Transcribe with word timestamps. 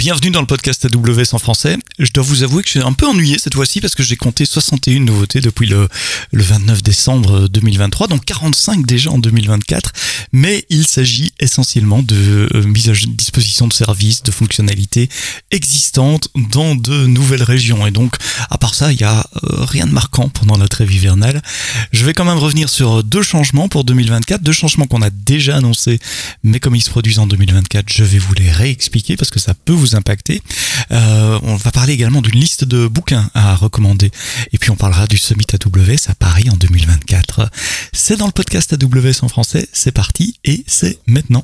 Bienvenue 0.00 0.30
dans 0.30 0.40
le 0.40 0.46
podcast 0.46 0.86
AWS 0.86 1.34
en 1.34 1.38
français. 1.38 1.76
Je 1.98 2.10
dois 2.10 2.24
vous 2.24 2.42
avouer 2.42 2.62
que 2.62 2.68
je 2.70 2.78
suis 2.78 2.80
un 2.80 2.94
peu 2.94 3.06
ennuyé 3.06 3.38
cette 3.38 3.52
fois-ci 3.52 3.82
parce 3.82 3.94
que 3.94 4.02
j'ai 4.02 4.16
compté 4.16 4.46
61 4.46 5.00
nouveautés 5.00 5.42
depuis 5.42 5.66
le, 5.66 5.90
le 6.32 6.42
29 6.42 6.82
décembre 6.82 7.48
2023, 7.48 8.06
donc 8.06 8.24
45 8.24 8.86
déjà 8.86 9.10
en 9.10 9.18
2024. 9.18 9.92
Mais 10.32 10.64
il 10.70 10.86
s'agit 10.86 11.29
essentiellement 11.40 12.02
de 12.02 12.48
euh, 12.54 12.62
mise 12.62 12.88
à 12.88 12.92
disposition 12.92 13.66
de 13.66 13.72
services, 13.72 14.22
de 14.22 14.30
fonctionnalités 14.30 15.08
existantes 15.50 16.28
dans 16.52 16.74
de 16.74 17.06
nouvelles 17.06 17.42
régions. 17.42 17.86
Et 17.86 17.90
donc, 17.90 18.14
à 18.50 18.58
part 18.58 18.74
ça, 18.74 18.92
il 18.92 18.98
n'y 18.98 19.04
a 19.04 19.26
euh, 19.42 19.64
rien 19.64 19.86
de 19.86 19.92
marquant 19.92 20.28
pendant 20.28 20.56
la 20.56 20.68
trêve 20.68 20.92
hivernale. 20.92 21.42
Je 21.92 22.04
vais 22.04 22.14
quand 22.14 22.24
même 22.24 22.38
revenir 22.38 22.68
sur 22.68 23.02
deux 23.02 23.22
changements 23.22 23.68
pour 23.68 23.84
2024, 23.84 24.42
deux 24.42 24.52
changements 24.52 24.86
qu'on 24.86 25.02
a 25.02 25.10
déjà 25.10 25.56
annoncés, 25.56 25.98
mais 26.44 26.60
comme 26.60 26.76
ils 26.76 26.82
se 26.82 26.90
produisent 26.90 27.18
en 27.18 27.26
2024, 27.26 27.86
je 27.88 28.04
vais 28.04 28.18
vous 28.18 28.34
les 28.34 28.50
réexpliquer 28.50 29.16
parce 29.16 29.30
que 29.30 29.40
ça 29.40 29.54
peut 29.54 29.72
vous 29.72 29.96
impacter. 29.96 30.42
Euh, 30.92 31.38
on 31.42 31.56
va 31.56 31.70
parler 31.70 31.94
également 31.94 32.20
d'une 32.22 32.38
liste 32.38 32.64
de 32.64 32.86
bouquins 32.86 33.30
à 33.34 33.54
recommander. 33.54 34.10
Et 34.52 34.58
puis 34.58 34.70
on 34.70 34.76
parlera 34.76 35.06
du 35.06 35.16
Summit 35.16 35.46
AWS 35.52 36.08
à 36.10 36.14
Paris 36.14 36.48
en 36.50 36.56
2024. 36.56 37.50
C'est 37.92 38.16
dans 38.16 38.26
le 38.26 38.32
podcast 38.32 38.74
AWS 38.74 39.22
en 39.22 39.28
français. 39.28 39.68
C'est 39.72 39.92
parti 39.92 40.36
et 40.44 40.64
c'est 40.66 40.98
maintenant 41.06 41.29
maintenant. 41.30 41.42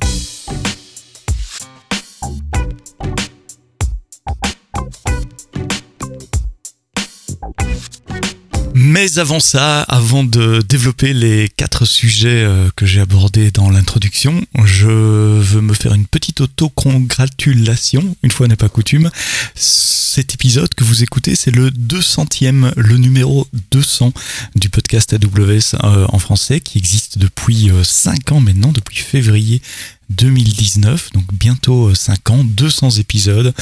Mais 8.89 9.19
avant 9.19 9.41
ça, 9.41 9.81
avant 9.81 10.23
de 10.23 10.61
développer 10.61 11.11
les 11.11 11.49
quatre 11.49 11.83
sujets 11.83 12.45
euh, 12.45 12.69
que 12.77 12.85
j'ai 12.85 13.01
abordés 13.01 13.51
dans 13.51 13.69
l'introduction, 13.69 14.41
je 14.63 14.87
veux 14.87 15.59
me 15.59 15.73
faire 15.73 15.93
une 15.93 16.05
petite 16.05 16.39
auto-congratulation, 16.39 18.15
une 18.23 18.31
fois 18.31 18.47
n'est 18.47 18.55
pas 18.55 18.69
coutume. 18.69 19.11
Cet 19.55 20.33
épisode 20.35 20.73
que 20.73 20.85
vous 20.85 21.03
écoutez, 21.03 21.35
c'est 21.35 21.51
le 21.51 21.69
200e, 21.69 22.71
le 22.77 22.95
numéro 22.95 23.45
200 23.71 24.13
du 24.55 24.69
podcast 24.69 25.11
AWS 25.11 25.75
euh, 25.83 26.05
en 26.07 26.19
français, 26.19 26.61
qui 26.61 26.77
existe 26.77 27.17
depuis 27.17 27.69
5 27.83 28.31
euh, 28.31 28.35
ans 28.35 28.39
maintenant, 28.39 28.71
depuis 28.71 28.99
février 28.99 29.61
2019, 30.09 31.11
donc 31.13 31.25
bientôt 31.33 31.93
5 31.93 32.29
ans, 32.29 32.43
200 32.43 32.91
épisodes, 32.91 33.53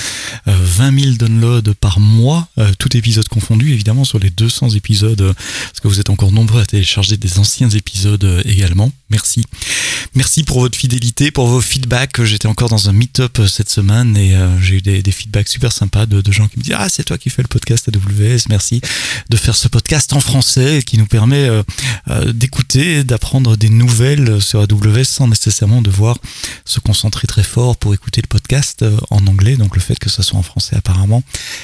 20 0.45 0.99
000 0.99 1.15
downloads 1.15 1.73
par 1.79 1.99
mois, 1.99 2.47
tout 2.77 2.95
épisode 2.95 3.27
confondu 3.27 3.73
évidemment 3.73 4.05
sur 4.05 4.19
les 4.19 4.29
200 4.29 4.69
épisodes, 4.69 5.33
parce 5.35 5.79
que 5.81 5.87
vous 5.87 5.99
êtes 5.99 6.09
encore 6.09 6.31
nombreux 6.31 6.61
à 6.61 6.65
télécharger 6.65 7.17
des 7.17 7.39
anciens 7.39 7.69
épisodes 7.69 8.43
également. 8.45 8.91
Merci. 9.09 9.45
Merci 10.13 10.43
pour 10.43 10.59
votre 10.59 10.77
fidélité, 10.77 11.29
pour 11.31 11.47
vos 11.47 11.61
feedbacks. 11.61 12.23
J'étais 12.23 12.47
encore 12.47 12.69
dans 12.69 12.89
un 12.89 12.93
meet-up 12.93 13.41
cette 13.47 13.69
semaine 13.69 14.15
et 14.15 14.35
j'ai 14.61 14.75
eu 14.75 14.81
des, 14.81 15.11
feedbacks 15.11 15.49
super 15.49 15.71
sympas 15.71 16.05
de, 16.05 16.31
gens 16.31 16.47
qui 16.47 16.59
me 16.59 16.63
disent 16.63 16.75
Ah, 16.77 16.89
c'est 16.89 17.03
toi 17.03 17.17
qui 17.17 17.29
fais 17.29 17.41
le 17.41 17.47
podcast 17.47 17.89
AWS, 17.89 18.47
merci 18.49 18.81
de 19.29 19.37
faire 19.37 19.55
ce 19.55 19.67
podcast 19.67 20.13
en 20.13 20.19
français 20.19 20.81
qui 20.85 20.97
nous 20.97 21.05
permet 21.05 21.49
d'écouter, 22.27 23.03
d'apprendre 23.03 23.57
des 23.57 23.69
nouvelles 23.69 24.41
sur 24.41 24.61
AWS 24.61 25.03
sans 25.03 25.27
nécessairement 25.27 25.81
devoir 25.81 26.17
se 26.65 26.79
concentrer 26.79 27.27
très 27.27 27.43
fort 27.43 27.77
pour 27.77 27.93
écouter 27.93 28.21
le 28.21 28.27
podcast 28.27 28.81
euh, 28.81 28.97
en 29.09 29.25
anglais. 29.27 29.55
Donc 29.55 29.75
le 29.75 29.81
fait 29.81 29.97
que 29.99 30.09
ça 30.09 30.23
soit 30.23 30.39
en 30.39 30.43
français 30.43 30.75
apparemment, 30.75 31.23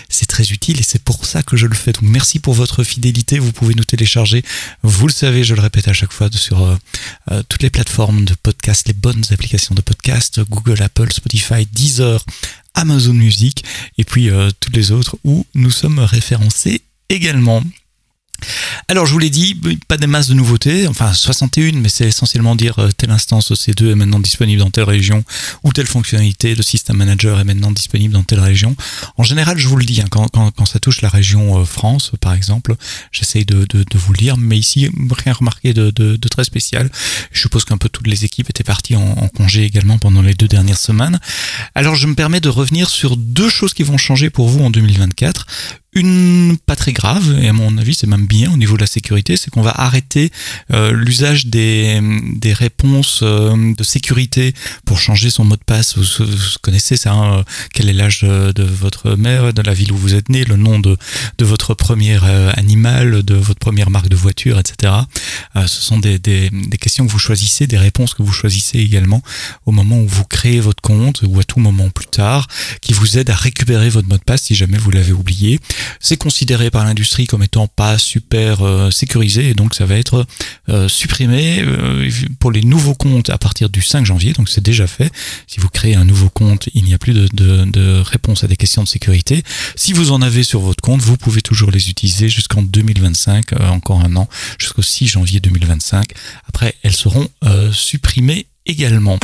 c'est 0.09 0.25
très 0.25 0.51
utile 0.51 0.79
et 0.79 0.83
c'est 0.83 1.03
pour 1.03 1.25
ça 1.25 1.43
que 1.43 1.57
je 1.57 1.67
le 1.67 1.75
fais. 1.75 1.91
Donc 1.91 2.03
merci 2.03 2.39
pour 2.39 2.53
votre 2.53 2.83
fidélité. 2.83 3.39
Vous 3.39 3.51
pouvez 3.51 3.75
nous 3.75 3.83
télécharger. 3.83 4.43
Vous 4.83 5.07
le 5.07 5.13
savez, 5.13 5.43
je 5.43 5.55
le 5.55 5.61
répète 5.61 5.87
à 5.87 5.93
chaque 5.93 6.13
fois 6.13 6.29
sur 6.31 6.63
euh, 6.63 6.75
euh, 7.31 7.43
toutes 7.47 7.63
les 7.63 7.69
plateformes 7.69 8.25
de 8.25 8.35
podcast, 8.35 8.87
les 8.87 8.93
bonnes 8.93 9.23
applications 9.31 9.75
de 9.75 9.81
podcast, 9.81 10.41
Google, 10.49 10.81
Apple, 10.81 11.11
Spotify, 11.11 11.65
Deezer, 11.65 12.23
Amazon 12.73 13.13
Music 13.13 13.63
et 13.97 14.05
puis 14.05 14.29
toutes 14.59 14.75
les 14.75 14.91
autres 14.91 15.17
où 15.25 15.45
nous 15.55 15.71
sommes 15.71 15.99
référencés 15.99 16.81
également. 17.09 17.61
Alors 18.87 19.05
je 19.05 19.13
vous 19.13 19.19
l'ai 19.19 19.29
dit, 19.29 19.59
pas 19.87 19.97
des 19.97 20.07
masses 20.07 20.27
de 20.27 20.33
nouveautés, 20.33 20.87
enfin 20.87 21.13
61, 21.13 21.73
mais 21.73 21.89
c'est 21.89 22.07
essentiellement 22.07 22.55
dire 22.55 22.79
euh, 22.79 22.89
telle 22.95 23.11
instance 23.11 23.51
OC2 23.51 23.91
est 23.91 23.95
maintenant 23.95 24.19
disponible 24.19 24.59
dans 24.59 24.69
telle 24.69 24.83
région, 24.83 25.23
ou 25.63 25.71
telle 25.71 25.87
fonctionnalité 25.87 26.55
de 26.55 26.61
System 26.61 26.97
Manager 26.97 27.39
est 27.39 27.43
maintenant 27.43 27.71
disponible 27.71 28.13
dans 28.13 28.23
telle 28.23 28.39
région. 28.39 28.75
En 29.17 29.23
général, 29.23 29.57
je 29.57 29.67
vous 29.67 29.77
le 29.77 29.85
dis, 29.85 30.01
hein, 30.01 30.07
quand, 30.09 30.65
ça 30.65 30.79
touche 30.79 31.01
la 31.01 31.09
région 31.09 31.59
euh, 31.59 31.65
France, 31.65 32.11
par 32.19 32.33
exemple, 32.33 32.75
j'essaye 33.11 33.45
de, 33.45 33.65
vous 33.95 34.13
le 34.13 34.17
dire, 34.17 34.37
mais 34.37 34.57
ici, 34.57 34.89
rien 35.11 35.33
remarqué 35.33 35.73
de, 35.73 35.89
de, 35.91 36.27
très 36.27 36.43
spécial. 36.43 36.89
Je 37.31 37.41
suppose 37.41 37.65
qu'un 37.65 37.77
peu 37.77 37.89
toutes 37.89 38.07
les 38.07 38.25
équipes 38.25 38.49
étaient 38.49 38.63
parties 38.63 38.95
en, 38.95 39.01
en 39.01 39.27
congé 39.27 39.63
également 39.63 39.97
pendant 39.97 40.21
les 40.21 40.33
deux 40.33 40.47
dernières 40.47 40.77
semaines. 40.77 41.19
Alors 41.75 41.95
je 41.95 42.07
me 42.07 42.15
permets 42.15 42.39
de 42.39 42.49
revenir 42.49 42.89
sur 42.89 43.17
deux 43.17 43.49
choses 43.49 43.73
qui 43.73 43.83
vont 43.83 43.97
changer 43.97 44.29
pour 44.29 44.47
vous 44.47 44.63
en 44.63 44.69
2024 44.69 45.45
une 45.93 46.57
pas 46.65 46.77
très 46.77 46.93
grave, 46.93 47.37
et 47.41 47.49
à 47.49 47.53
mon 47.53 47.77
avis 47.77 47.93
c'est 47.93 48.07
même 48.07 48.25
bien 48.25 48.51
au 48.51 48.57
niveau 48.57 48.75
de 48.75 48.81
la 48.81 48.87
sécurité, 48.87 49.35
c'est 49.35 49.49
qu'on 49.49 49.61
va 49.61 49.73
arrêter 49.75 50.31
euh, 50.71 50.93
l'usage 50.93 51.47
des, 51.47 51.99
des 52.37 52.53
réponses 52.53 53.19
euh, 53.23 53.73
de 53.75 53.83
sécurité 53.83 54.53
pour 54.85 54.99
changer 54.99 55.29
son 55.29 55.43
mot 55.43 55.57
de 55.57 55.63
passe. 55.63 55.97
Vous, 55.97 56.05
connaissez 56.61 56.95
ça, 56.95 57.11
hein, 57.11 57.43
quel 57.73 57.89
est 57.89 57.93
l'âge 57.93 58.21
de, 58.21 58.63
votre 58.63 59.15
mère, 59.15 59.53
de 59.53 59.61
la 59.61 59.73
ville 59.73 59.91
où 59.91 59.97
vous 59.97 60.13
êtes 60.13 60.29
né, 60.29 60.45
le 60.45 60.55
nom 60.55 60.79
de, 60.79 60.97
de 61.37 61.45
votre 61.45 61.73
premier 61.73 62.17
euh, 62.23 62.51
animal, 62.55 63.23
de 63.23 63.35
votre 63.35 63.59
première 63.59 63.89
marque 63.89 64.07
de 64.07 64.15
voiture, 64.15 64.59
etc. 64.59 64.93
ce 65.55 65.81
sont 65.81 65.99
des, 65.99 66.19
des, 66.19 66.49
des 66.49 66.77
questions 66.77 67.05
que 67.05 67.11
vous 67.11 67.19
choisissez, 67.19 67.67
des 67.67 67.77
réponses 67.77 68.13
que 68.13 68.23
vous 68.23 68.31
choisissez 68.31 68.79
également 68.79 69.21
au 69.65 69.71
moment 69.71 69.99
où 69.99 70.07
vous 70.07 70.23
créez 70.23 70.61
votre 70.61 70.81
compte 70.81 71.21
ou 71.23 71.39
à 71.39 71.43
tout 71.43 71.59
moment 71.59 71.89
plus 71.89 72.07
tard, 72.07 72.47
qui 72.79 72.93
vous 72.93 73.17
aident 73.17 73.29
à 73.29 73.35
récupérer 73.35 73.89
votre 73.89 74.07
mot 74.07 74.17
de 74.17 74.23
passe 74.23 74.43
si 74.43 74.55
jamais 74.55 74.77
vous 74.77 74.91
l'avez 74.91 75.11
oublié. 75.11 75.59
C'est 75.99 76.17
considéré 76.17 76.71
par 76.71 76.85
l'industrie 76.85 77.27
comme 77.27 77.43
étant 77.43 77.67
pas 77.67 77.97
super 77.97 78.61
euh, 78.61 78.91
sécurisé 78.91 79.49
et 79.49 79.53
donc 79.53 79.75
ça 79.75 79.85
va 79.85 79.95
être 79.95 80.25
euh, 80.69 80.87
supprimé 80.87 81.61
euh, 81.61 82.09
pour 82.39 82.51
les 82.51 82.61
nouveaux 82.61 82.95
comptes 82.95 83.29
à 83.29 83.37
partir 83.37 83.69
du 83.69 83.81
5 83.81 84.05
janvier. 84.05 84.33
Donc 84.33 84.49
c'est 84.49 84.61
déjà 84.61 84.87
fait. 84.87 85.11
Si 85.47 85.59
vous 85.59 85.69
créez 85.69 85.95
un 85.95 86.05
nouveau 86.05 86.29
compte, 86.29 86.69
il 86.73 86.83
n'y 86.83 86.93
a 86.93 86.97
plus 86.97 87.13
de, 87.13 88.01
réponse 88.01 88.43
à 88.43 88.47
des 88.47 88.57
questions 88.57 88.83
de 88.83 88.87
sécurité. 88.87 89.43
Si 89.75 89.93
vous 89.93 90.11
en 90.11 90.21
avez 90.21 90.43
sur 90.43 90.59
votre 90.59 90.81
compte, 90.81 91.01
vous 91.01 91.17
pouvez 91.17 91.41
toujours 91.41 91.71
les 91.71 91.89
utiliser 91.89 92.29
jusqu'en 92.29 92.61
2025, 92.61 93.59
encore 93.69 94.01
un 94.01 94.15
an, 94.15 94.27
jusqu'au 94.57 94.81
6 94.81 95.07
janvier 95.07 95.39
2025. 95.39 96.05
Après, 96.47 96.75
elles 96.83 96.95
seront 96.95 97.27
supprimées 97.71 98.47
également. 98.65 99.19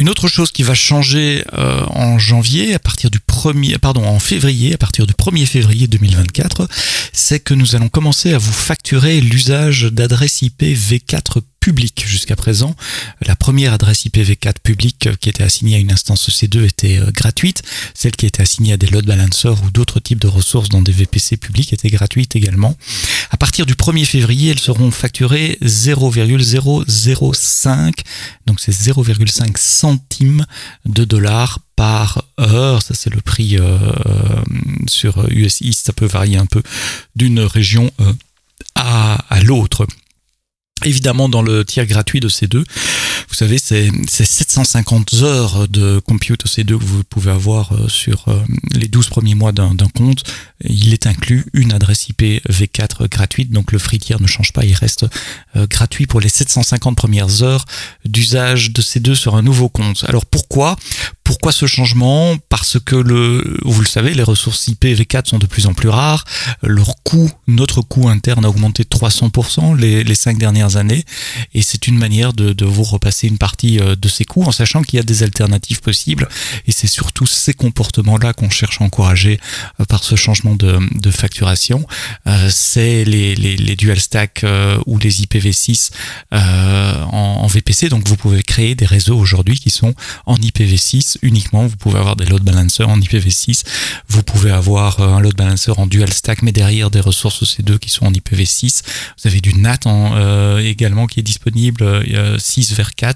Une 0.00 0.08
autre 0.08 0.28
chose 0.28 0.50
qui 0.50 0.64
va 0.64 0.74
changer 0.74 1.44
euh, 1.52 1.84
en 1.86 2.18
janvier, 2.18 2.74
à 2.74 2.78
partir 2.78 3.10
du 3.10 3.18
1er, 3.18 3.78
pardon, 3.78 4.04
en 4.04 4.18
février, 4.18 4.74
à 4.74 4.78
partir 4.78 5.06
du 5.06 5.14
1er 5.14 5.46
février 5.46 5.86
2024, 5.86 6.68
c'est 7.12 7.40
que 7.40 7.54
nous 7.54 7.76
allons 7.76 7.88
commencer 7.88 8.34
à 8.34 8.38
vous 8.38 8.52
facturer 8.52 9.20
l'usage 9.20 9.84
d'adresse 9.84 10.42
IP 10.42 10.62
V4 10.62 11.40
public 11.64 12.04
jusqu'à 12.06 12.36
présent. 12.36 12.76
La 13.22 13.34
première 13.36 13.72
adresse 13.72 14.04
IPv4 14.04 14.56
publique 14.62 15.08
qui 15.18 15.30
était 15.30 15.44
assignée 15.44 15.76
à 15.76 15.78
une 15.78 15.92
instance 15.92 16.28
EC2 16.28 16.66
était 16.66 16.98
euh, 16.98 17.10
gratuite. 17.10 17.62
Celle 17.94 18.12
qui 18.12 18.26
était 18.26 18.42
assignée 18.42 18.74
à 18.74 18.76
des 18.76 18.86
load 18.86 19.06
balancers 19.06 19.62
ou 19.62 19.70
d'autres 19.70 19.98
types 19.98 20.18
de 20.18 20.28
ressources 20.28 20.68
dans 20.68 20.82
des 20.82 20.92
VPC 20.92 21.38
publics 21.38 21.72
était 21.72 21.88
gratuite 21.88 22.36
également. 22.36 22.76
À 23.30 23.38
partir 23.38 23.64
du 23.64 23.76
1er 23.76 24.04
février, 24.04 24.50
elles 24.50 24.58
seront 24.58 24.90
facturées 24.90 25.56
0,005, 25.62 27.94
donc 28.44 28.60
c'est 28.60 28.70
0,5 28.70 29.56
centimes 29.56 30.44
de 30.84 31.06
dollars 31.06 31.60
par 31.76 32.26
heure. 32.38 32.82
Ça, 32.82 32.92
c'est 32.92 33.08
le 33.08 33.22
prix 33.22 33.56
euh, 33.56 33.78
sur 34.86 35.26
US. 35.30 35.62
Ça 35.72 35.94
peut 35.94 36.04
varier 36.04 36.36
un 36.36 36.44
peu 36.44 36.62
d'une 37.16 37.40
région 37.40 37.90
euh, 38.02 38.12
à 38.74 39.40
l'autre. 39.42 39.86
Évidemment, 40.84 41.28
dans 41.28 41.42
le 41.42 41.64
tiers 41.64 41.86
gratuit 41.86 42.20
de 42.20 42.28
C2, 42.28 42.64
vous 43.34 43.38
savez, 43.38 43.58
c'est 43.58 43.90
750 44.06 45.14
heures 45.14 45.66
de 45.66 45.98
compute 45.98 46.46
C2 46.46 46.78
que 46.78 46.84
vous 46.84 47.02
pouvez 47.02 47.32
avoir 47.32 47.72
euh, 47.72 47.88
sur 47.88 48.28
euh, 48.28 48.40
les 48.76 48.86
12 48.86 49.08
premiers 49.08 49.34
mois 49.34 49.50
d'un 49.50 49.74
compte. 49.92 50.22
Il 50.62 50.92
est 50.92 51.08
inclus 51.08 51.44
une 51.52 51.72
adresse 51.72 52.08
IP 52.08 52.22
V4 52.48 53.08
gratuite, 53.08 53.50
donc 53.50 53.72
le 53.72 53.80
free 53.80 53.98
tier 53.98 54.14
ne 54.20 54.28
change 54.28 54.52
pas, 54.52 54.64
il 54.64 54.74
reste 54.74 55.06
euh, 55.56 55.66
gratuit 55.66 56.06
pour 56.06 56.20
les 56.20 56.28
750 56.28 56.96
premières 56.96 57.42
heures 57.42 57.64
d'usage 58.04 58.70
de 58.70 58.80
C2 58.80 59.16
sur 59.16 59.34
un 59.34 59.42
nouveau 59.42 59.68
compte. 59.68 60.04
Alors 60.06 60.26
pourquoi? 60.26 60.76
Pourquoi 61.24 61.52
ce 61.52 61.66
changement? 61.66 62.36
Parce 62.50 62.78
que 62.78 62.94
le, 62.94 63.58
vous 63.64 63.80
le 63.80 63.86
savez, 63.86 64.14
les 64.14 64.22
ressources 64.22 64.68
IPv4 64.68 65.30
sont 65.30 65.38
de 65.38 65.46
plus 65.46 65.66
en 65.66 65.72
plus 65.72 65.88
rares. 65.88 66.24
Leur 66.62 67.02
coût, 67.02 67.30
notre 67.48 67.80
coût 67.80 68.08
interne 68.08 68.44
a 68.44 68.48
augmenté 68.48 68.84
de 68.84 68.88
300% 68.88 69.76
les, 69.76 70.04
les 70.04 70.14
cinq 70.14 70.38
dernières 70.38 70.76
années. 70.76 71.02
Et 71.54 71.62
c'est 71.62 71.86
une 71.86 71.96
manière 71.96 72.34
de, 72.34 72.64
vous 72.64 72.82
repasser 72.82 73.23
une 73.28 73.38
partie 73.38 73.76
de 73.78 74.08
ses 74.08 74.24
coûts 74.24 74.44
en 74.44 74.52
sachant 74.52 74.82
qu'il 74.82 74.96
y 74.96 75.00
a 75.00 75.02
des 75.02 75.22
alternatives 75.22 75.80
possibles. 75.80 76.28
Et 76.66 76.72
c'est 76.72 76.86
surtout 76.86 77.26
ces 77.26 77.54
comportements-là 77.54 78.32
qu'on 78.32 78.50
cherche 78.50 78.80
à 78.80 78.84
encourager 78.84 79.38
par 79.88 80.04
ce 80.04 80.14
changement 80.16 80.54
de, 80.54 81.10
facturation. 81.10 81.86
c'est 82.48 83.04
les, 83.04 83.76
dual 83.76 84.00
stack 84.00 84.44
ou 84.86 84.98
les 84.98 85.22
IPv6 85.22 85.90
en, 86.32 87.46
VPC. 87.46 87.88
Donc 87.88 88.08
vous 88.08 88.16
pouvez 88.16 88.42
créer 88.42 88.74
des 88.74 88.86
réseaux 88.86 89.18
aujourd'hui 89.18 89.58
qui 89.58 89.70
sont 89.70 89.94
en 90.26 90.36
IPv6 90.36 91.18
uniquement. 91.22 91.66
Vous 91.66 91.76
pouvez 91.76 91.98
avoir 91.98 92.16
des 92.16 92.26
load 92.26 92.42
balancers 92.42 92.88
en 92.88 92.98
IPv6. 92.98 93.64
Vous 94.08 94.22
pouvez 94.22 94.50
avoir 94.50 95.00
un 95.00 95.20
load 95.20 95.36
balancer 95.36 95.72
en 95.76 95.86
dual 95.86 96.12
stack, 96.12 96.42
mais 96.42 96.52
derrière 96.52 96.90
des 96.90 97.00
ressources 97.00 97.42
C2 97.44 97.78
qui 97.78 97.90
sont 97.90 98.06
en 98.06 98.12
IPv6. 98.12 98.82
Vous 99.18 99.28
avez 99.28 99.40
du 99.40 99.54
NAT 99.54 99.80
euh, 99.86 100.58
également 100.58 101.06
qui 101.06 101.20
est 101.20 101.24
disponible, 101.24 101.84
6 102.38 102.72
euh, 102.72 102.74
vers 102.74 102.94
4. 102.94 103.13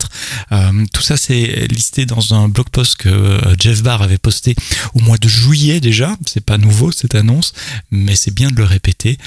Euh, 0.52 0.84
tout 0.92 1.02
ça, 1.02 1.16
c'est 1.16 1.66
listé 1.68 2.06
dans 2.06 2.34
un 2.34 2.48
blog 2.48 2.68
post 2.70 2.96
que 2.96 3.40
Jeff 3.58 3.82
Barr 3.82 4.02
avait 4.02 4.18
posté 4.18 4.54
au 4.94 5.00
mois 5.00 5.18
de 5.18 5.28
juillet 5.28 5.80
déjà. 5.80 6.16
C'est 6.26 6.44
pas 6.44 6.58
nouveau 6.58 6.92
cette 6.92 7.14
annonce, 7.14 7.52
mais 7.90 8.14
c'est 8.14 8.34
bien 8.34 8.50
de 8.50 8.56
le 8.56 8.64
répéter 8.64 9.18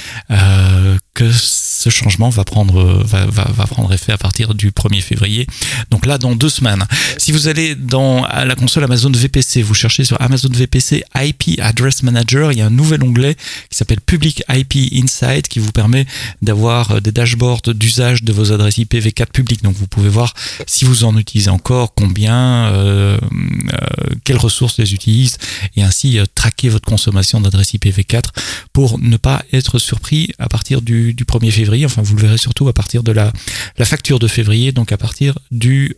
que 1.13 1.31
ce 1.31 1.89
changement 1.89 2.29
va 2.29 2.43
prendre, 2.43 3.03
va, 3.03 3.67
prendre 3.67 3.93
effet 3.93 4.13
à 4.13 4.17
partir 4.17 4.53
du 4.53 4.71
1er 4.71 5.01
février. 5.01 5.47
Donc 5.89 6.05
là, 6.05 6.17
dans 6.17 6.35
deux 6.35 6.49
semaines. 6.49 6.85
Si 7.17 7.31
vous 7.31 7.47
allez 7.47 7.75
dans 7.75 8.25
la 8.27 8.55
console 8.55 8.83
Amazon 8.83 9.11
VPC, 9.11 9.61
vous 9.61 9.73
cherchez 9.73 10.03
sur 10.03 10.21
Amazon 10.21 10.49
VPC 10.51 11.03
IP 11.15 11.59
Address 11.59 12.03
Manager, 12.03 12.51
il 12.51 12.59
y 12.59 12.61
a 12.61 12.65
un 12.65 12.71
nouvel 12.71 13.03
onglet 13.03 13.35
qui 13.69 13.77
s'appelle 13.77 14.01
Public 14.01 14.43
IP 14.49 14.93
Insight 14.93 15.47
qui 15.47 15.59
vous 15.59 15.71
permet 15.71 16.05
d'avoir 16.41 16.91
euh, 16.91 16.99
des 16.99 17.11
dashboards 17.11 17.73
d'usage 17.73 18.23
de 18.23 18.33
vos 18.33 18.51
adresses 18.51 18.77
IPv4 18.77 19.27
publiques. 19.27 19.63
Donc 19.63 19.75
vous 19.75 19.87
pouvez 19.87 20.09
voir 20.09 20.33
si 20.67 20.85
vous 20.85 21.03
en 21.03 21.17
utilisez 21.17 21.49
encore, 21.49 21.93
combien, 21.93 22.71
euh, 22.73 23.17
euh, 23.17 24.15
quelles 24.23 24.37
ressources 24.37 24.77
les 24.77 24.93
utilisent 24.93 25.37
et 25.75 25.83
ainsi 25.83 26.19
traquer 26.35 26.69
votre 26.69 26.85
consommation 26.85 27.41
d'adresses 27.41 27.73
IPv4 27.73 28.29
pour 28.73 28.99
ne 28.99 29.17
pas 29.17 29.43
être 29.53 29.79
surpris 29.79 30.31
à 30.39 30.47
partir 30.47 30.81
du, 30.81 31.13
1er 31.13 31.51
février. 31.51 31.85
Enfin, 31.85 32.01
vous 32.01 32.15
le 32.15 32.21
verrez 32.21 32.37
surtout 32.37 32.67
à 32.67 32.73
partir 32.73 33.03
de 33.03 33.11
la, 33.11 33.31
la 33.77 33.85
facture 33.85 34.19
de 34.19 34.27
février, 34.27 34.71
donc 34.71 34.91
à 34.91 34.97
partir 34.97 35.37
du 35.51 35.95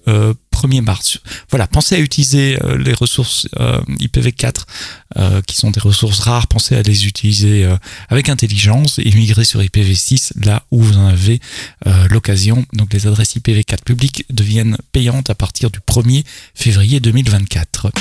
1er 0.63 0.81
mars. 0.81 1.19
Voilà, 1.49 1.67
pensez 1.67 1.95
à 1.95 1.99
utiliser 1.99 2.57
les 2.77 2.93
ressources 2.93 3.47
IPv4 3.55 5.41
qui 5.45 5.55
sont 5.55 5.71
des 5.71 5.79
ressources 5.79 6.19
rares, 6.19 6.47
pensez 6.47 6.75
à 6.75 6.81
les 6.81 7.05
utiliser 7.05 7.67
avec 8.09 8.29
intelligence 8.29 8.99
et 8.99 9.11
migrer 9.11 9.45
sur 9.45 9.61
IPv6 9.61 10.31
là 10.43 10.63
où 10.71 10.81
vous 10.81 10.97
en 10.97 11.07
avez 11.07 11.39
euh, 11.87 12.07
l'occasion. 12.09 12.65
Donc 12.73 12.93
les 12.93 13.07
adresses 13.07 13.35
IPv4 13.35 13.83
publiques 13.83 14.25
deviennent 14.29 14.77
payantes 14.91 15.29
à 15.29 15.35
partir 15.35 15.69
du 15.69 15.79
1er 15.79 16.23
février 16.53 16.99
2024. 16.99 17.91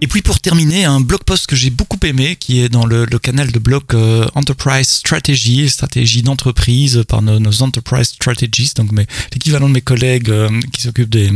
Et 0.00 0.06
puis 0.06 0.22
pour 0.22 0.40
terminer, 0.40 0.84
un 0.84 1.00
blog 1.00 1.22
post 1.24 1.46
que 1.46 1.56
j'ai 1.56 1.70
beaucoup 1.70 1.98
aimé, 2.02 2.36
qui 2.38 2.60
est 2.60 2.68
dans 2.68 2.84
le, 2.84 3.06
canal 3.18 3.50
de 3.52 3.58
blog 3.58 3.84
euh, 3.94 4.26
Enterprise 4.34 4.88
Strategy, 4.88 5.68
stratégie 5.68 6.22
d'entreprise 6.22 7.04
par 7.08 7.22
nos, 7.22 7.62
Enterprise 7.62 8.08
Strategies, 8.08 8.72
donc 8.76 8.90
l'équivalent 9.32 9.68
de 9.68 9.74
mes 9.74 9.80
collègues 9.80 10.30
euh, 10.30 10.50
qui 10.72 10.82
s'occupent 10.82 11.10
des... 11.10 11.30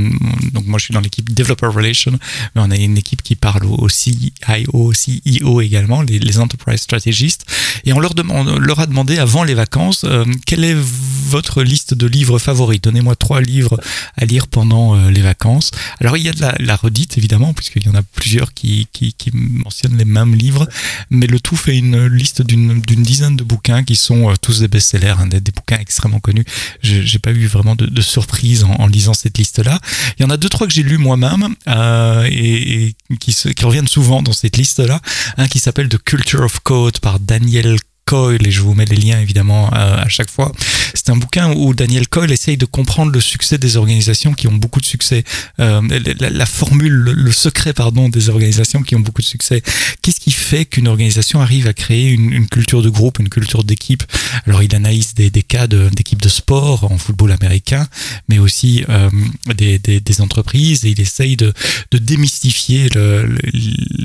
Donc 0.52 0.66
moi 0.66 0.78
je 0.78 0.84
suis 0.84 0.94
dans 0.94 1.00
l'équipe 1.00 1.32
Developer 1.32 1.68
Relations, 1.68 2.18
mais 2.54 2.60
on 2.60 2.70
a 2.70 2.76
une 2.76 2.98
équipe 2.98 3.22
qui 3.22 3.36
parle 3.36 3.64
au 3.64 3.88
CIO, 3.88 4.92
CEO 4.92 5.60
également, 5.60 6.02
les, 6.02 6.38
Enterprise 6.38 6.80
Strategists, 6.80 7.46
et 7.84 7.92
on 7.92 8.00
leur, 8.00 8.14
demande, 8.14 8.58
leur 8.58 8.80
a 8.80 8.86
demandé 8.86 9.18
avant 9.18 9.44
les 9.44 9.54
vacances, 9.54 10.02
euh, 10.04 10.24
quelle 10.46 10.64
est 10.64 10.76
votre 10.76 11.62
liste 11.62 11.94
de 11.94 12.06
livres 12.06 12.38
favoris? 12.38 12.80
Donnez-moi 12.80 13.16
trois 13.16 13.40
livres 13.40 13.80
à 14.16 14.24
lire 14.24 14.46
pendant 14.46 15.08
les 15.08 15.20
vacances. 15.20 15.70
Alors 16.00 16.16
il 16.16 16.24
y 16.24 16.28
a 16.28 16.32
de 16.32 16.40
la, 16.40 16.54
la 16.58 16.76
redite 16.76 17.18
évidemment, 17.18 17.54
puisqu'il 17.54 17.84
y 17.84 17.88
en 17.88 17.94
a 17.94 18.02
plusieurs 18.02 18.47
qui, 18.54 18.88
qui, 18.92 19.14
mentionnent 19.32 19.96
les 19.96 20.04
mêmes 20.04 20.34
livres, 20.34 20.68
mais 21.10 21.26
le 21.26 21.40
tout 21.40 21.56
fait 21.56 21.76
une 21.76 22.06
liste 22.06 22.42
d'une 22.42 22.80
dizaine 22.82 23.36
de 23.36 23.44
bouquins 23.44 23.84
qui 23.84 23.96
sont 23.96 24.30
euh, 24.30 24.34
tous 24.40 24.60
des 24.60 24.68
best-sellers, 24.68 25.14
hein, 25.18 25.26
des, 25.26 25.40
bouquins 25.40 25.78
extrêmement 25.78 26.20
connus. 26.20 26.44
J'ai 26.82 27.18
pas 27.18 27.30
eu 27.30 27.46
vraiment 27.46 27.74
de, 27.74 28.00
surprise 28.00 28.64
en, 28.64 28.86
lisant 28.86 29.14
cette 29.14 29.38
liste-là. 29.38 29.78
Il 30.18 30.22
y 30.22 30.26
en 30.26 30.30
a 30.30 30.36
deux 30.36 30.48
trois 30.48 30.66
que 30.66 30.72
j'ai 30.72 30.82
lu 30.82 30.98
moi-même 30.98 31.54
euh, 31.68 32.28
et, 32.30 32.86
et, 32.86 33.16
qui, 33.18 33.34
qui 33.34 33.64
reviennent 33.64 33.88
souvent 33.88 34.22
dans 34.22 34.32
cette 34.32 34.56
liste-là. 34.56 35.00
Un 35.36 35.48
qui 35.48 35.58
s'appelle 35.58 35.88
The 35.88 36.02
Culture 36.02 36.42
of 36.42 36.60
Code 36.60 36.98
par 37.00 37.20
Daniel 37.20 37.78
Coyle, 38.08 38.46
et 38.46 38.50
je 38.50 38.62
vous 38.62 38.72
mets 38.72 38.86
les 38.86 38.96
liens 38.96 39.20
évidemment 39.20 39.66
euh, 39.74 40.02
à 40.02 40.08
chaque 40.08 40.30
fois. 40.30 40.50
C'est 40.94 41.10
un 41.10 41.16
bouquin 41.16 41.52
où 41.52 41.74
Daniel 41.74 42.08
Coyle 42.08 42.32
essaye 42.32 42.56
de 42.56 42.64
comprendre 42.64 43.12
le 43.12 43.20
succès 43.20 43.58
des 43.58 43.76
organisations 43.76 44.32
qui 44.32 44.48
ont 44.48 44.54
beaucoup 44.54 44.80
de 44.80 44.86
succès, 44.86 45.24
euh, 45.60 45.82
la, 46.18 46.46
formule, 46.46 46.94
le, 46.94 47.32
secret 47.32 47.74
pardon 47.74 48.08
des 48.08 48.30
organisations 48.30 48.82
qui 48.82 48.96
ont 48.96 49.00
beaucoup 49.00 49.20
de 49.20 49.26
succès. 49.26 49.62
Qu'est-ce 50.00 50.20
qui 50.20 50.30
fait 50.30 50.64
qu'une 50.64 50.88
organisation 50.88 51.42
arrive 51.42 51.66
à 51.66 51.74
créer 51.74 52.08
une, 52.08 52.46
culture 52.48 52.80
de 52.80 52.88
groupe, 52.88 53.18
une 53.18 53.28
culture 53.28 53.62
d'équipe? 53.62 54.02
Alors 54.46 54.62
il 54.62 54.74
analyse 54.74 55.12
des, 55.12 55.30
cas 55.42 55.66
d'équipes 55.66 56.22
de, 56.22 56.30
sport 56.30 56.90
en 56.90 56.96
football 56.96 57.32
américain, 57.32 57.86
mais 58.30 58.38
aussi 58.38 58.86
euh, 58.88 59.10
des, 59.54 60.20
entreprises 60.20 60.86
et 60.86 60.90
il 60.90 61.00
essaye 61.00 61.36
de, 61.36 61.52
démystifier 61.92 62.88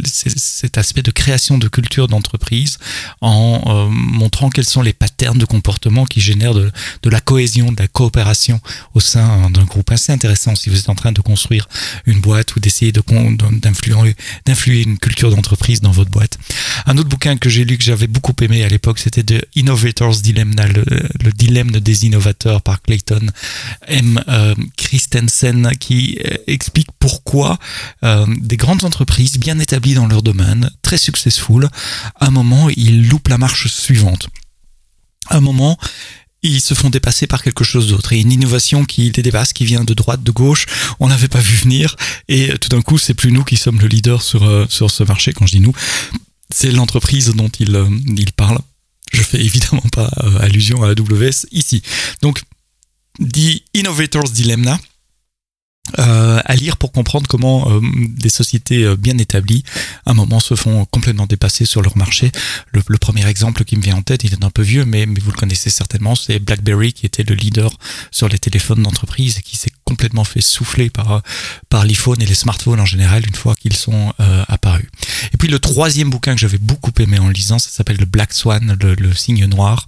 cet 0.03 0.77
aspect 0.77 1.03
de 1.03 1.11
création 1.11 1.57
de 1.57 1.69
culture 1.69 2.09
d'entreprise 2.09 2.79
en 3.21 3.92
montrant 3.93 4.49
quels 4.49 4.65
sont 4.65 4.81
les 4.81 4.93
patterns 4.93 5.37
de 5.37 5.45
comportement 5.45 6.05
qui 6.05 6.21
génèrent 6.21 6.53
de, 6.53 6.71
la 7.05 7.21
cohésion, 7.21 7.71
de 7.71 7.81
la 7.81 7.87
coopération 7.87 8.59
au 8.93 8.99
sein 8.99 9.49
d'un 9.49 9.63
groupe. 9.63 9.91
Assez 9.91 10.11
intéressant 10.11 10.55
si 10.55 10.69
vous 10.69 10.77
êtes 10.77 10.89
en 10.89 10.95
train 10.95 11.11
de 11.11 11.21
construire 11.21 11.67
une 12.05 12.19
boîte 12.19 12.55
ou 12.55 12.59
d'essayer 12.59 12.91
d'influer 12.91 14.15
d'influer 14.45 14.83
une 14.83 14.97
culture 14.97 15.29
d'entreprise 15.29 15.81
dans 15.81 15.91
votre 15.91 16.11
boîte. 16.11 16.37
Un 16.85 16.97
autre 16.97 17.09
bouquin 17.09 17.37
que 17.37 17.49
j'ai 17.49 17.65
lu 17.65 17.77
que 17.77 17.83
j'avais 17.83 18.07
beaucoup 18.07 18.33
aimé 18.41 18.63
à 18.63 18.69
l'époque, 18.69 18.99
c'était 18.99 19.23
The 19.23 19.45
Innovator's 19.55 20.21
Dilemma, 20.21 20.67
le, 20.67 21.31
dilemme 21.33 21.71
des 21.71 22.05
innovateurs 22.05 22.61
par 22.61 22.81
Clayton 22.81 23.27
M. 23.87 24.21
Euh, 24.27 24.55
Christensen, 24.77 25.71
qui 25.79 26.19
euh, 26.25 26.35
explique 26.47 26.87
pourquoi 26.99 27.57
euh, 28.03 28.25
des 28.39 28.57
grandes 28.57 28.83
entreprises 28.83 29.37
bien 29.39 29.59
établies 29.59 29.95
dans 29.95 30.07
leur 30.07 30.21
domaine, 30.21 30.69
très 30.81 30.97
successful, 30.97 31.67
à 32.19 32.27
un 32.27 32.31
moment, 32.31 32.69
ils 32.75 33.07
loupent 33.07 33.27
la 33.29 33.37
marche 33.37 33.67
suivante. 33.83 34.27
À 35.27 35.37
un 35.37 35.41
moment, 35.41 35.77
ils 36.43 36.61
se 36.61 36.73
font 36.73 36.89
dépasser 36.89 37.25
par 37.25 37.41
quelque 37.41 37.63
chose 37.63 37.87
d'autre. 37.87 38.13
Et 38.13 38.19
une 38.19 38.31
innovation 38.31 38.83
qui 38.85 39.11
les 39.11 39.23
dépasse, 39.23 39.53
qui 39.53 39.65
vient 39.65 39.83
de 39.83 39.93
droite, 39.93 40.23
de 40.23 40.31
gauche, 40.31 40.65
on 40.99 41.07
n'avait 41.07 41.29
pas 41.29 41.39
vu 41.39 41.55
venir. 41.55 41.95
Et 42.27 42.57
tout 42.59 42.69
d'un 42.69 42.81
coup, 42.81 42.97
c'est 42.97 43.13
plus 43.13 43.31
nous 43.31 43.43
qui 43.43 43.57
sommes 43.57 43.79
le 43.79 43.87
leader 43.87 44.21
sur, 44.21 44.43
euh, 44.43 44.65
sur 44.69 44.91
ce 44.91 45.03
marché. 45.03 45.31
Quand 45.33 45.45
je 45.45 45.53
dis 45.53 45.61
nous, 45.61 45.73
c'est 46.49 46.71
l'entreprise 46.71 47.33
dont 47.33 47.49
il, 47.59 47.75
euh, 47.75 47.87
il 48.17 48.33
parle. 48.33 48.59
Je 49.11 49.23
fais 49.23 49.39
évidemment 49.43 49.87
pas 49.91 50.11
euh, 50.23 50.39
allusion 50.39 50.83
à 50.83 50.89
AWS 50.89 51.47
ici. 51.51 51.81
Donc, 52.21 52.41
dit 53.19 53.63
Innovators 53.73 54.29
Dilemma, 54.29 54.77
euh, 55.99 56.39
à 56.45 56.55
lire 56.55 56.77
pour 56.77 56.93
comprendre 56.93 57.27
comment 57.27 57.69
euh, 57.69 57.81
des 58.15 58.29
sociétés 58.29 58.85
euh, 58.85 58.95
bien 58.95 59.17
établies, 59.17 59.65
à 60.05 60.11
un 60.11 60.13
moment, 60.13 60.39
se 60.39 60.55
font 60.55 60.85
complètement 60.85 61.25
dépasser 61.25 61.65
sur 61.65 61.81
leur 61.81 61.97
marché. 61.97 62.31
Le, 62.71 62.97
premier 62.97 63.27
exemple 63.27 63.65
qui 63.65 63.75
me 63.75 63.81
vient 63.81 63.97
en 63.97 64.01
tête, 64.01 64.23
il 64.23 64.31
est 64.31 64.45
un 64.45 64.49
peu 64.49 64.61
vieux, 64.61 64.85
mais, 64.85 65.05
mais 65.05 65.19
vous 65.19 65.31
le 65.31 65.37
connaissez 65.37 65.69
certainement, 65.69 66.15
c'est 66.15 66.39
BlackBerry 66.39 66.93
qui 66.93 67.05
était 67.05 67.23
le 67.23 67.35
leader 67.35 67.77
sur 68.11 68.29
les 68.29 68.39
téléphones 68.39 68.81
d'entreprise 68.81 69.39
et 69.39 69.41
qui 69.41 69.57
s'est 69.57 69.73
complètement 69.83 70.23
fait 70.23 70.41
souffler 70.41 70.89
par, 70.89 71.21
par 71.69 71.85
l'iPhone 71.85 72.21
et 72.21 72.25
les 72.25 72.35
smartphones 72.35 72.79
en 72.79 72.85
général 72.85 73.25
une 73.25 73.35
fois 73.35 73.55
qu'ils 73.55 73.75
sont 73.75 74.13
apparus. 74.47 74.87
Et 75.33 75.37
puis 75.37 75.47
le 75.47 75.59
troisième 75.59 76.09
bouquin 76.09 76.33
que 76.33 76.39
j'avais 76.39 76.57
beaucoup 76.57 76.91
aimé 76.99 77.19
en 77.19 77.29
lisant, 77.29 77.59
ça 77.59 77.69
s'appelle 77.69 77.97
le 77.97 78.05
Black 78.05 78.33
Swan, 78.33 78.77
le, 78.79 79.13
signe 79.13 79.45
noir. 79.45 79.85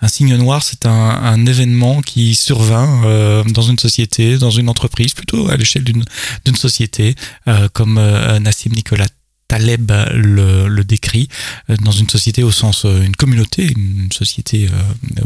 Un 0.00 0.08
signe 0.08 0.36
noir, 0.36 0.62
c'est 0.62 0.86
un, 0.86 0.90
un, 0.90 1.46
événement 1.46 2.02
qui 2.02 2.34
survint 2.34 3.44
dans 3.46 3.62
une 3.62 3.78
société, 3.78 4.38
dans 4.38 4.50
une 4.50 4.68
entreprise, 4.68 5.14
plutôt 5.14 5.48
à 5.48 5.56
l'échelle 5.56 5.84
d'une 5.84 6.56
société, 6.56 7.14
euh, 7.46 7.68
comme 7.72 7.98
euh, 7.98 8.38
Nassim 8.38 8.72
Nicolas 8.72 9.06
Taleb 9.48 9.90
le, 10.12 10.82
décrit 10.82 11.28
euh, 11.68 11.76
dans 11.82 11.90
une 11.90 12.08
société 12.08 12.42
au 12.42 12.52
sens 12.52 12.84
une 12.84 13.16
communauté, 13.16 13.66
une 13.66 14.12
société 14.12 14.68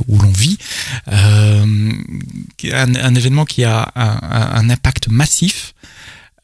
où 0.09 0.19
l'on 0.19 0.31
vit, 0.31 0.59
un, 1.07 3.15
événement 3.15 3.45
qui 3.45 3.65
a 3.65 3.93
un 3.95 4.71
impact 4.71 5.09
massif 5.09 5.75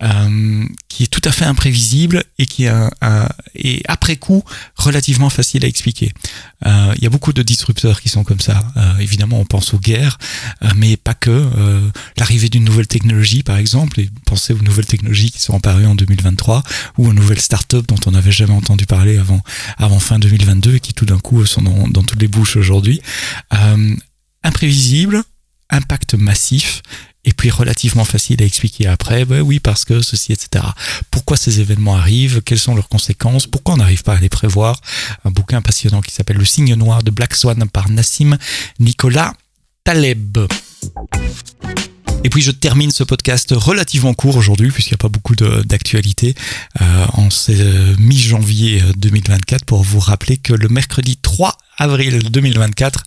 euh, 0.03 0.65
qui 0.89 1.05
est 1.05 1.09
tout 1.09 1.23
à 1.25 1.33
fait 1.33 1.45
imprévisible 1.45 2.25
et 2.39 2.47
qui 2.47 2.65
est, 2.65 2.69
un, 2.69 3.29
et 3.55 3.83
après 3.89 4.17
coup 4.17 4.45
relativement 4.77 5.31
facile 5.31 5.65
à 5.65 5.69
expliquer. 5.69 6.13
Euh, 6.67 6.93
il 6.97 7.05
y 7.05 7.07
a 7.07 7.11
beaucoup 7.11 7.33
de 7.33 7.43
disrupteurs 7.43 8.01
qui 8.01 8.09
sont 8.09 8.25
comme 8.25 8.41
ça. 8.41 8.61
Euh, 8.77 8.99
évidemment, 8.99 9.41
on 9.41 9.45
pense 9.45 9.75
aux 9.75 9.79
guerres, 9.79 10.19
euh, 10.63 10.69
mais 10.77 10.97
pas 10.97 11.15
que. 11.15 11.49
L'arrivée 12.17 12.49
d'une 12.49 12.65
nouvelle 12.65 12.87
technologie, 12.87 13.43
par 13.43 13.57
exemple, 13.57 14.01
et 14.01 14.11
pensez 14.27 14.53
aux 14.53 14.63
nouvelles 14.63 14.87
technologies 14.87 15.31
qui 15.31 15.41
sont 15.41 15.57
apparues 15.57 15.87
en 15.87 15.95
2023 15.95 16.63
ou 16.99 17.09
aux 17.09 17.13
nouvelles 17.13 17.41
startups 17.41 17.83
dont 17.87 17.99
on 18.07 18.13
n'avait 18.13 18.33
jamais 18.33 18.53
entendu 18.53 18.87
parler 18.87 19.19
avant, 19.19 19.41
avant 19.77 20.01
fin 20.01 20.19
2022 20.19 20.77
et 20.77 20.81
qui 20.81 20.95
tout 20.95 21.07
d'un 21.07 21.19
coup 21.19 21.45
sont 21.47 21.63
dans, 21.63 21.89
dans 21.89 22.03
toutes 22.03 22.21
les 22.21 22.29
bouches 22.29 22.57
aujourd'hui. 22.57 23.01
imprévisible, 24.43 25.23
impact 25.71 26.15
massif 26.15 26.83
et 27.25 27.33
puis 27.33 27.51
relativement 27.51 28.05
facile 28.05 28.43
à 28.43 28.47
expliquer 28.47 28.87
après. 28.87 29.25
Ben 29.25 29.43
oui, 29.43 29.61
parce 29.61 29.85
que 29.85 30.01
ceci, 30.01 30.33
etc. 30.33 30.65
Pourquoi 31.11 31.37
ces 31.37 31.61
événements 31.61 31.97
arrivent? 31.97 32.41
Quelles 32.43 32.59
sont 32.59 32.75
leurs 32.75 32.89
conséquences? 32.89 33.47
Pourquoi 33.47 33.75
on 33.75 33.79
n'arrive 33.79 34.03
pas 34.03 34.15
à 34.15 34.21
les 34.21 34.31
prévoir? 34.31 34.81
Un 35.25 35.31
bouquin 35.31 35.61
passionnant 35.61 36.01
qui 36.01 36.13
s'appelle 36.13 36.39
Le 36.39 36.45
signe 36.45 36.75
noir 36.75 37.03
de 37.03 37.11
Black 37.11 37.35
Swan 37.35 37.69
par 37.69 37.91
Nassim 37.91 38.39
Nicolas 38.79 39.35
Taleb. 39.85 40.39
Et 42.25 42.31
puis 42.31 42.43
je 42.43 42.51
termine 42.51 42.91
ce 42.91 43.05
podcast 43.05 43.55
relativement 43.57 44.13
court 44.13 44.37
aujourd'hui 44.37 44.71
puisqu'il 44.71 44.93
n'y 44.93 44.97
a 44.97 45.05
pas 45.05 45.09
beaucoup 45.09 45.37
d'actualité 45.37 46.35
euh, 46.81 47.07
en 47.13 47.29
mi-janvier 47.99 48.83
2024 48.97 49.65
pour 49.65 49.83
vous 49.83 50.01
rappeler 50.01 50.37
que 50.37 50.53
le 50.53 50.69
mercredi 50.69 51.17
3 51.17 51.57
avril 51.79 52.31
2024 52.31 53.05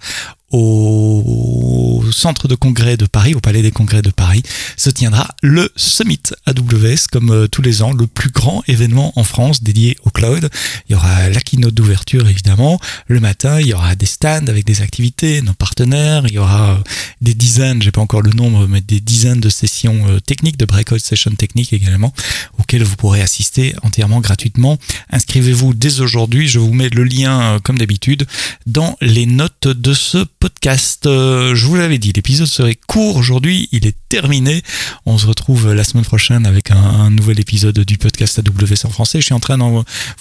au 0.52 2.04
centre 2.12 2.48
de 2.48 2.56
congrès 2.56 2.98
de 2.98 3.06
Paris, 3.06 3.36
au 3.36 3.40
palais 3.40 3.62
des 3.62 3.72
congrès 3.72 4.02
de 4.02 4.10
Paris, 4.10 4.44
se 4.76 4.90
tiendra 4.90 5.30
le 5.42 5.72
Summit 5.76 6.22
AWS, 6.46 7.08
comme 7.12 7.32
euh, 7.32 7.48
tous 7.48 7.62
les 7.62 7.82
ans, 7.82 7.94
le 7.94 8.08
plus 8.08 8.30
grand 8.30 8.64
événement 8.68 9.14
en 9.16 9.24
France 9.24 9.64
dédié 9.64 9.98
au 10.04 10.10
cloud. 10.10 10.50
Il 10.90 10.94
y 10.94 10.96
aura 10.96 11.30
la 11.30 11.40
keynote 11.40 11.74
d'ouverture, 11.74 12.28
évidemment. 12.28 12.80
Le 13.08 13.20
matin, 13.20 13.60
il 13.60 13.68
y 13.68 13.74
aura 13.74 13.96
des 13.96 14.06
stands 14.06 14.48
avec 14.48 14.66
des 14.66 14.82
activités, 14.82 15.42
nos 15.42 15.54
partenaires. 15.54 16.24
Il 16.28 16.34
y 16.34 16.38
aura 16.38 16.72
euh, 16.72 16.78
des 17.22 17.34
dizaines, 17.34 17.82
j'ai 17.82 17.92
pas 17.92 18.02
encore 18.02 18.22
le 18.22 18.32
nombre, 18.32 18.68
mais 18.68 18.82
des 18.82 19.00
dizaines 19.00 19.40
de 19.40 19.50
sessions 19.50 20.02
euh, 20.10 20.20
techniques, 20.20 20.58
de 20.58 20.66
breakout 20.66 21.00
sessions 21.00 21.32
techniques 21.32 21.72
également, 21.72 22.14
auxquelles 22.60 22.84
vous 22.84 22.98
pourrez 22.98 23.22
assister 23.22 23.74
entièrement 23.84 24.20
gratuitement. 24.20 24.78
Inscrivez-vous 25.12 25.74
dès 25.74 26.02
aujourd'hui. 26.02 26.48
Je 26.48 26.60
vous 26.60 26.74
mets 26.74 26.90
le 26.90 27.04
lien, 27.04 27.60
comme 27.64 27.78
d'habitude, 27.78 28.28
dans 28.66 28.96
les 29.02 29.26
notes 29.26 29.68
de 29.68 29.94
ce 29.94 30.20
podcast. 30.40 31.06
Euh, 31.06 31.56
je 31.56 31.66
vous 31.66 31.76
l'avais 31.76 31.98
dit, 31.98 32.12
l'épisode 32.14 32.48
serait 32.48 32.78
court 32.88 33.18
aujourd'hui, 33.18 33.70
il 33.72 33.88
est 33.88 33.96
terminé. 34.10 34.62
On 35.06 35.18
se 35.18 35.26
retrouve 35.26 35.74
la 35.74 35.84
semaine 35.84 36.06
prochaine 36.06 36.46
avec 36.46 36.72
un, 36.72 37.10
nouvel 37.10 37.40
épisode 37.40 37.80
du 37.80 37.98
podcast 37.98 38.40
AWS 38.40 38.86
en 38.86 38.90
français. 38.90 39.20
Je 39.20 39.26
suis 39.26 39.34
en 39.34 39.40
train 39.40 39.58
de 39.58 39.64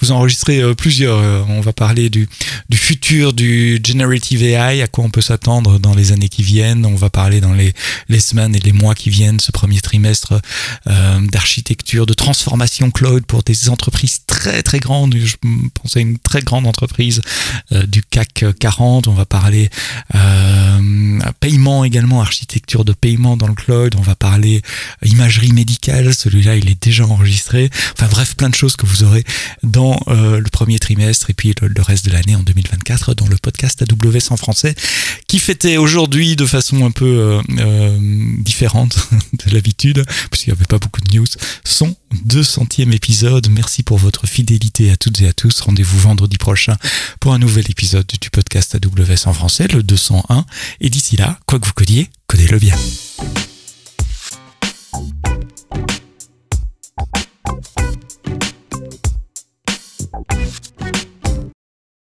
vous 0.00 0.12
enregistrer 0.12 0.60
euh, 0.60 0.74
plusieurs. 0.74 1.18
Euh, 1.18 1.42
on 1.48 1.60
va 1.60 1.72
parler 1.72 2.10
du, 2.10 2.28
futur 2.72 3.32
du 3.32 3.80
generative 3.84 4.42
AI, 4.42 4.82
à 4.82 4.88
quoi 4.88 5.04
on 5.04 5.10
peut 5.10 5.20
s'attendre 5.20 5.78
dans 5.78 5.94
les 5.94 6.12
années 6.12 6.28
qui 6.28 6.42
viennent. 6.42 6.86
On 6.86 6.96
va 6.96 7.10
parler 7.10 7.40
dans 7.40 7.52
les, 7.52 7.74
semaines 8.20 8.54
et 8.54 8.60
les 8.60 8.72
mois 8.72 8.94
qui 8.94 9.10
viennent, 9.10 9.40
ce 9.40 9.52
premier 9.52 9.80
trimestre 9.80 10.40
d'architecture, 10.86 12.06
de 12.06 12.14
transformation 12.14 12.90
cloud 12.90 13.24
pour 13.26 13.42
des 13.42 13.68
entreprises 13.68 14.20
très 14.26 14.62
très 14.62 14.78
grandes. 14.78 15.14
Je 15.16 15.36
pensais 15.74 16.00
à 16.00 16.02
une 16.02 16.18
très 16.18 16.42
grande 16.42 16.66
entreprise 16.66 17.22
du 17.70 18.02
CAC 18.02 18.29
40. 18.32 19.08
On 19.08 19.12
va 19.12 19.26
parler 19.26 19.70
euh, 20.14 21.20
paiement 21.40 21.84
également, 21.84 22.20
architecture 22.20 22.84
de 22.84 22.92
paiement 22.92 23.36
dans 23.36 23.48
le 23.48 23.54
cloud. 23.54 23.94
On 23.98 24.02
va 24.02 24.14
parler 24.14 24.62
imagerie 25.02 25.52
médicale. 25.52 26.14
Celui-là, 26.14 26.56
il 26.56 26.68
est 26.68 26.82
déjà 26.82 27.06
enregistré. 27.06 27.70
Enfin 27.92 28.08
bref, 28.10 28.34
plein 28.36 28.48
de 28.48 28.54
choses 28.54 28.76
que 28.76 28.86
vous 28.86 29.04
aurez 29.04 29.24
dans 29.62 30.00
euh, 30.08 30.38
le 30.38 30.50
premier 30.50 30.78
trimestre 30.78 31.30
et 31.30 31.34
puis 31.34 31.54
le, 31.60 31.82
reste 31.82 32.04
de 32.06 32.10
l'année 32.10 32.34
en 32.34 32.42
2024 32.42 33.14
dans 33.14 33.26
le 33.26 33.36
podcast 33.36 33.82
AWS 33.82 34.32
en 34.32 34.36
français 34.36 34.74
qui 35.26 35.38
fêtait 35.38 35.76
aujourd'hui 35.76 36.36
de 36.36 36.46
façon 36.46 36.84
un 36.84 36.90
peu 36.90 37.06
euh, 37.06 37.42
euh 37.58 37.98
différente 38.38 39.08
de 39.46 39.54
l'habitude 39.54 40.04
puisqu'il 40.30 40.50
n'y 40.50 40.56
avait 40.56 40.66
pas 40.66 40.78
beaucoup 40.78 41.00
de 41.00 41.16
news 41.16 41.26
son 41.64 41.94
200e 42.26 42.92
épisode. 42.92 43.48
Merci 43.50 43.82
pour 43.82 43.98
votre 43.98 44.26
fidélité 44.26 44.90
à 44.90 44.96
toutes 44.96 45.20
et 45.20 45.28
à 45.28 45.32
tous. 45.32 45.60
Rendez-vous 45.60 45.98
vendredi 45.98 46.38
prochain 46.38 46.76
pour 47.20 47.32
un 47.32 47.38
nouvel 47.38 47.70
épisode 47.70 48.06
du 48.20 48.30
podcast 48.30 48.76
AWS 48.76 49.28
en 49.28 49.32
français, 49.32 49.68
le 49.68 49.82
201. 49.82 50.44
Et 50.80 50.90
d'ici 50.90 51.16
là, 51.16 51.38
quoi 51.46 51.58
que 51.58 51.66
vous 51.66 51.72
codiez, 51.72 52.08
codez-le 52.26 52.58
bien. 52.58 52.76